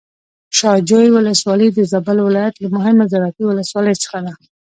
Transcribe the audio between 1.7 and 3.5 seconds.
د زابل ولايت له مهمو زراعتي